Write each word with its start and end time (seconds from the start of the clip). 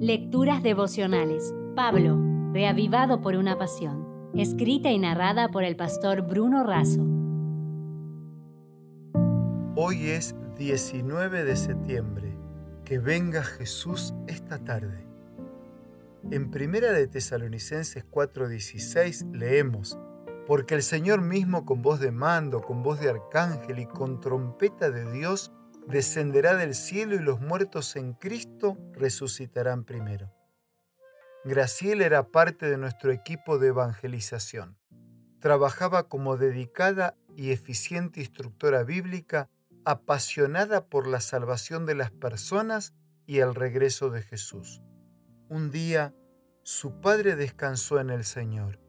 Lecturas 0.00 0.62
devocionales. 0.62 1.54
Pablo, 1.74 2.20
reavivado 2.52 3.22
por 3.22 3.34
una 3.34 3.56
pasión. 3.56 4.30
Escrita 4.34 4.90
y 4.90 4.98
narrada 4.98 5.48
por 5.48 5.64
el 5.64 5.74
pastor 5.74 6.20
Bruno 6.20 6.64
Razo. 6.64 7.00
Hoy 9.74 10.08
es 10.08 10.36
19 10.58 11.44
de 11.44 11.56
septiembre. 11.56 12.36
Que 12.84 12.98
venga 12.98 13.42
Jesús 13.42 14.12
esta 14.26 14.58
tarde. 14.58 15.06
En 16.30 16.50
Primera 16.50 16.92
de 16.92 17.08
Tesalonicenses 17.08 18.04
4:16 18.04 19.32
leemos, 19.32 19.98
porque 20.46 20.74
el 20.74 20.82
Señor 20.82 21.22
mismo 21.22 21.64
con 21.64 21.80
voz 21.80 22.00
de 22.00 22.10
mando, 22.10 22.60
con 22.60 22.82
voz 22.82 23.00
de 23.00 23.08
arcángel 23.08 23.78
y 23.78 23.86
con 23.86 24.20
trompeta 24.20 24.90
de 24.90 25.10
Dios 25.10 25.52
descenderá 25.86 26.56
del 26.56 26.74
cielo 26.74 27.14
y 27.14 27.20
los 27.20 27.40
muertos 27.40 27.96
en 27.96 28.12
Cristo 28.12 28.76
resucitarán 28.92 29.84
primero. 29.84 30.32
Graciela 31.44 32.04
era 32.04 32.28
parte 32.28 32.68
de 32.68 32.76
nuestro 32.76 33.12
equipo 33.12 33.58
de 33.58 33.68
evangelización. 33.68 34.76
Trabajaba 35.40 36.08
como 36.08 36.36
dedicada 36.36 37.16
y 37.36 37.52
eficiente 37.52 38.20
instructora 38.20 38.82
bíblica, 38.82 39.48
apasionada 39.84 40.86
por 40.86 41.06
la 41.06 41.20
salvación 41.20 41.86
de 41.86 41.94
las 41.94 42.10
personas 42.10 42.94
y 43.26 43.38
el 43.38 43.54
regreso 43.54 44.10
de 44.10 44.22
Jesús. 44.22 44.82
Un 45.48 45.70
día, 45.70 46.12
su 46.64 47.00
padre 47.00 47.36
descansó 47.36 48.00
en 48.00 48.10
el 48.10 48.24
Señor. 48.24 48.80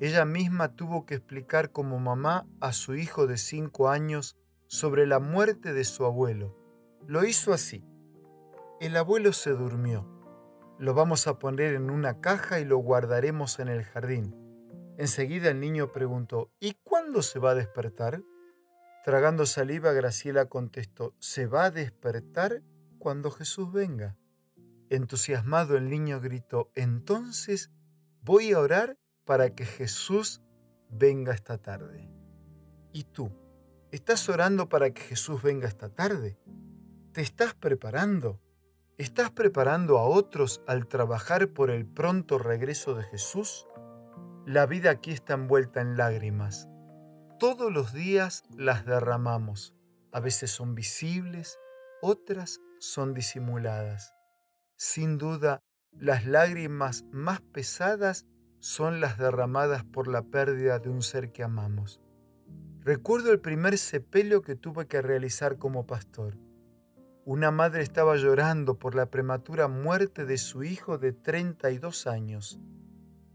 Ella 0.00 0.26
misma 0.26 0.76
tuvo 0.76 1.06
que 1.06 1.14
explicar 1.14 1.72
como 1.72 1.98
mamá 2.00 2.46
a 2.60 2.74
su 2.74 2.96
hijo 2.96 3.26
de 3.26 3.38
cinco 3.38 3.88
años 3.88 4.36
sobre 4.74 5.06
la 5.06 5.20
muerte 5.20 5.72
de 5.72 5.84
su 5.84 6.04
abuelo. 6.04 6.58
Lo 7.06 7.24
hizo 7.24 7.52
así. 7.52 7.84
El 8.80 8.96
abuelo 8.96 9.32
se 9.32 9.50
durmió. 9.50 10.04
Lo 10.80 10.94
vamos 10.94 11.28
a 11.28 11.38
poner 11.38 11.74
en 11.74 11.90
una 11.90 12.20
caja 12.20 12.58
y 12.58 12.64
lo 12.64 12.78
guardaremos 12.78 13.60
en 13.60 13.68
el 13.68 13.84
jardín. 13.84 14.34
Enseguida 14.98 15.50
el 15.50 15.60
niño 15.60 15.92
preguntó, 15.92 16.50
¿y 16.58 16.74
cuándo 16.82 17.22
se 17.22 17.38
va 17.38 17.52
a 17.52 17.54
despertar? 17.54 18.20
Tragando 19.04 19.46
saliva, 19.46 19.92
Graciela 19.92 20.46
contestó, 20.46 21.14
se 21.20 21.46
va 21.46 21.66
a 21.66 21.70
despertar 21.70 22.64
cuando 22.98 23.30
Jesús 23.30 23.70
venga. 23.70 24.16
Entusiasmado 24.90 25.76
el 25.76 25.88
niño 25.88 26.20
gritó, 26.20 26.72
entonces 26.74 27.70
voy 28.22 28.50
a 28.50 28.58
orar 28.58 28.98
para 29.24 29.54
que 29.54 29.66
Jesús 29.66 30.42
venga 30.90 31.32
esta 31.32 31.58
tarde. 31.58 32.10
¿Y 32.92 33.04
tú? 33.04 33.43
¿Estás 33.94 34.28
orando 34.28 34.68
para 34.68 34.90
que 34.90 35.02
Jesús 35.02 35.40
venga 35.40 35.68
esta 35.68 35.88
tarde? 35.88 36.36
¿Te 37.12 37.20
estás 37.20 37.54
preparando? 37.54 38.40
¿Estás 38.98 39.30
preparando 39.30 39.98
a 39.98 40.08
otros 40.08 40.62
al 40.66 40.88
trabajar 40.88 41.50
por 41.50 41.70
el 41.70 41.86
pronto 41.86 42.38
regreso 42.38 42.96
de 42.96 43.04
Jesús? 43.04 43.68
La 44.46 44.66
vida 44.66 44.90
aquí 44.90 45.12
está 45.12 45.34
envuelta 45.34 45.80
en 45.80 45.96
lágrimas. 45.96 46.68
Todos 47.38 47.72
los 47.72 47.92
días 47.92 48.42
las 48.58 48.84
derramamos. 48.84 49.76
A 50.10 50.18
veces 50.18 50.50
son 50.50 50.74
visibles, 50.74 51.56
otras 52.02 52.58
son 52.80 53.14
disimuladas. 53.14 54.12
Sin 54.76 55.18
duda, 55.18 55.60
las 55.92 56.26
lágrimas 56.26 57.04
más 57.12 57.42
pesadas 57.42 58.26
son 58.58 59.00
las 59.00 59.18
derramadas 59.18 59.84
por 59.84 60.08
la 60.08 60.22
pérdida 60.22 60.80
de 60.80 60.88
un 60.88 61.00
ser 61.00 61.30
que 61.30 61.44
amamos. 61.44 62.00
Recuerdo 62.84 63.32
el 63.32 63.40
primer 63.40 63.78
sepelio 63.78 64.42
que 64.42 64.56
tuve 64.56 64.86
que 64.86 65.00
realizar 65.00 65.56
como 65.56 65.86
pastor. 65.86 66.36
Una 67.24 67.50
madre 67.50 67.82
estaba 67.82 68.14
llorando 68.16 68.78
por 68.78 68.94
la 68.94 69.06
prematura 69.06 69.68
muerte 69.68 70.26
de 70.26 70.36
su 70.36 70.64
hijo 70.64 70.98
de 70.98 71.14
32 71.14 72.06
años. 72.06 72.60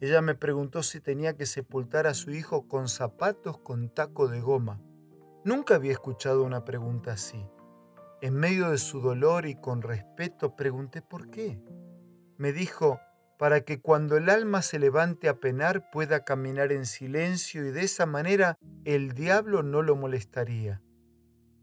Ella 0.00 0.20
me 0.20 0.34
preguntó 0.34 0.82
si 0.82 1.00
tenía 1.00 1.34
que 1.34 1.46
sepultar 1.46 2.06
a 2.06 2.12
su 2.12 2.30
hijo 2.30 2.68
con 2.68 2.88
zapatos 2.88 3.56
con 3.56 3.88
taco 3.88 4.28
de 4.28 4.42
goma. 4.42 4.82
Nunca 5.46 5.76
había 5.76 5.92
escuchado 5.92 6.42
una 6.42 6.66
pregunta 6.66 7.12
así. 7.12 7.42
En 8.20 8.34
medio 8.34 8.68
de 8.68 8.76
su 8.76 9.00
dolor 9.00 9.46
y 9.46 9.54
con 9.54 9.80
respeto 9.80 10.56
pregunté 10.56 11.00
por 11.00 11.30
qué. 11.30 11.58
Me 12.36 12.52
dijo, 12.52 13.00
para 13.38 13.62
que 13.62 13.80
cuando 13.80 14.18
el 14.18 14.28
alma 14.28 14.60
se 14.60 14.78
levante 14.78 15.26
a 15.26 15.40
penar 15.40 15.88
pueda 15.90 16.24
caminar 16.24 16.70
en 16.70 16.84
silencio 16.84 17.64
y 17.64 17.70
de 17.70 17.84
esa 17.84 18.04
manera 18.04 18.58
el 18.94 19.12
diablo 19.12 19.62
no 19.62 19.82
lo 19.82 19.96
molestaría. 19.96 20.80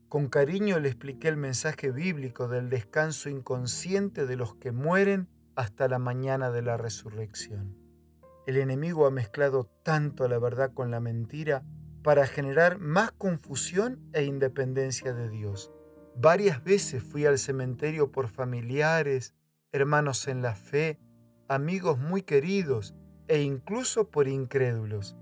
Con 0.09 0.27
cariño 0.27 0.79
le 0.79 0.89
expliqué 0.89 1.27
el 1.27 1.37
mensaje 1.37 1.89
bíblico 1.89 2.47
del 2.47 2.69
descanso 2.69 3.29
inconsciente 3.29 4.27
de 4.27 4.35
los 4.35 4.53
que 4.53 4.71
mueren 4.71 5.27
hasta 5.55 5.87
la 5.87 5.97
mañana 5.97 6.51
de 6.51 6.61
la 6.61 6.77
resurrección. 6.77 7.75
El 8.45 8.57
enemigo 8.57 9.07
ha 9.07 9.09
mezclado 9.09 9.67
tanto 9.81 10.27
la 10.27 10.37
verdad 10.37 10.71
con 10.71 10.91
la 10.91 10.99
mentira 10.99 11.63
para 12.03 12.27
generar 12.27 12.77
más 12.77 13.11
confusión 13.11 14.07
e 14.13 14.23
independencia 14.23 15.15
de 15.15 15.27
Dios. 15.27 15.71
Varias 16.15 16.63
veces 16.63 17.01
fui 17.01 17.25
al 17.25 17.39
cementerio 17.39 18.11
por 18.11 18.27
familiares, 18.27 19.33
hermanos 19.71 20.27
en 20.27 20.43
la 20.43 20.53
fe, 20.53 20.99
amigos 21.47 21.97
muy 21.97 22.21
queridos 22.21 22.93
e 23.27 23.41
incluso 23.41 24.11
por 24.11 24.27
incrédulos. 24.27 25.17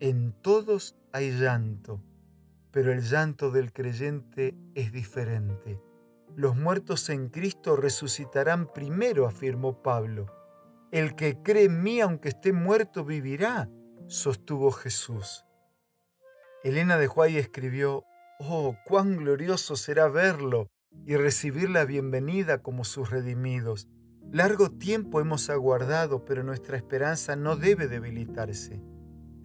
En 0.00 0.32
todos 0.42 0.94
hay 1.12 1.32
llanto, 1.32 2.00
pero 2.70 2.92
el 2.92 3.02
llanto 3.02 3.50
del 3.50 3.72
creyente 3.72 4.56
es 4.76 4.92
diferente. 4.92 5.80
Los 6.36 6.56
muertos 6.56 7.08
en 7.10 7.30
Cristo 7.30 7.74
resucitarán 7.74 8.68
primero, 8.68 9.26
afirmó 9.26 9.82
Pablo. 9.82 10.26
El 10.92 11.16
que 11.16 11.42
cree 11.42 11.64
en 11.64 11.82
mí, 11.82 12.00
aunque 12.00 12.28
esté 12.28 12.52
muerto, 12.52 13.04
vivirá, 13.04 13.68
sostuvo 14.06 14.70
Jesús. 14.70 15.44
Elena 16.62 16.96
de 16.96 17.08
Huay 17.08 17.36
escribió, 17.36 18.04
Oh, 18.38 18.76
cuán 18.84 19.16
glorioso 19.16 19.74
será 19.74 20.06
verlo 20.06 20.68
y 21.06 21.16
recibir 21.16 21.70
la 21.70 21.84
bienvenida 21.84 22.62
como 22.62 22.84
sus 22.84 23.10
redimidos. 23.10 23.88
Largo 24.30 24.70
tiempo 24.70 25.20
hemos 25.20 25.50
aguardado, 25.50 26.24
pero 26.24 26.44
nuestra 26.44 26.76
esperanza 26.76 27.34
no 27.34 27.56
debe 27.56 27.88
debilitarse. 27.88 28.80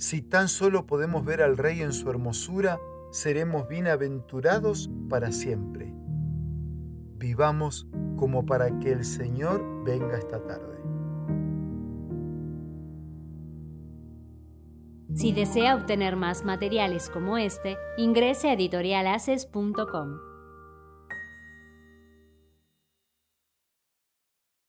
Si 0.04 0.22
tan 0.22 0.50
solo 0.50 0.86
podemos 0.86 1.24
ver 1.24 1.42
al 1.42 1.56
Rey 1.58 1.82
en 1.82 1.94
su 1.94 2.10
hermosura, 2.10 2.78
seremos 3.10 3.70
bienaventurados 3.70 4.90
para 5.10 5.32
siempre. 5.32 5.94
Vivamos 7.16 7.88
como 8.18 8.46
para 8.46 8.80
que 8.80 8.92
el 8.92 9.06
Señor 9.06 9.64
venga 9.86 10.18
esta 10.18 10.46
tarde. 10.46 10.78
Si 15.16 15.32
desea 15.32 15.74
obtener 15.74 16.18
más 16.18 16.44
materiales 16.44 17.10
como 17.10 17.38
este, 17.38 17.78
ingrese 17.96 18.50
a 18.50 18.54
editorialaces.com. 18.56 20.33